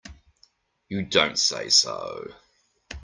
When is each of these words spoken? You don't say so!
You 0.89 1.03
don't 1.03 1.37
say 1.37 1.69
so! 1.69 2.33